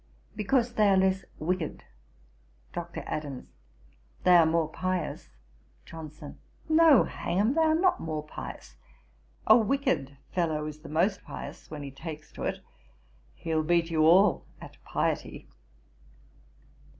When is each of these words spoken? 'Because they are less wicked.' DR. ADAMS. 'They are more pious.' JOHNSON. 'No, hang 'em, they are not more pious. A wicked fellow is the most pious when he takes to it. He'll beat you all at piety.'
'Because 0.35 0.73
they 0.73 0.87
are 0.89 0.97
less 0.97 1.25
wicked.' 1.37 1.83
DR. 2.73 2.89
ADAMS. 3.05 3.51
'They 4.23 4.35
are 4.35 4.47
more 4.47 4.67
pious.' 4.67 5.29
JOHNSON. 5.85 6.39
'No, 6.67 7.03
hang 7.03 7.37
'em, 7.37 7.53
they 7.53 7.61
are 7.61 7.75
not 7.75 7.99
more 7.99 8.23
pious. 8.23 8.77
A 9.45 9.55
wicked 9.55 10.17
fellow 10.33 10.65
is 10.65 10.79
the 10.79 10.89
most 10.89 11.23
pious 11.23 11.69
when 11.69 11.83
he 11.83 11.91
takes 11.91 12.31
to 12.31 12.41
it. 12.41 12.61
He'll 13.35 13.61
beat 13.61 13.91
you 13.91 14.07
all 14.07 14.47
at 14.59 14.75
piety.' 14.83 15.47